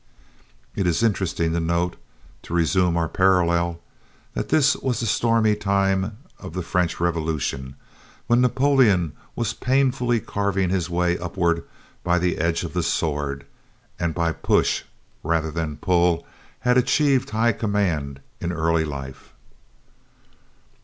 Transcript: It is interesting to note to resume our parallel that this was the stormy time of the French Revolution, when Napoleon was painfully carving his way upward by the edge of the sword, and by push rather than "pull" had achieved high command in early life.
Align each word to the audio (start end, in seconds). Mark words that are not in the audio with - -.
It 0.75 0.87
is 0.87 1.03
interesting 1.03 1.53
to 1.53 1.59
note 1.59 1.95
to 2.41 2.55
resume 2.55 2.97
our 2.97 3.07
parallel 3.07 3.79
that 4.33 4.49
this 4.49 4.75
was 4.77 4.99
the 4.99 5.05
stormy 5.05 5.55
time 5.55 6.17
of 6.39 6.53
the 6.53 6.63
French 6.63 6.99
Revolution, 6.99 7.75
when 8.25 8.41
Napoleon 8.41 9.13
was 9.35 9.53
painfully 9.53 10.19
carving 10.19 10.71
his 10.71 10.89
way 10.89 11.19
upward 11.19 11.65
by 12.03 12.17
the 12.17 12.39
edge 12.39 12.63
of 12.63 12.73
the 12.73 12.81
sword, 12.81 13.45
and 13.99 14.15
by 14.15 14.31
push 14.31 14.81
rather 15.21 15.51
than 15.51 15.77
"pull" 15.77 16.25
had 16.61 16.79
achieved 16.79 17.29
high 17.29 17.51
command 17.51 18.21
in 18.39 18.51
early 18.51 18.85
life. 18.85 19.33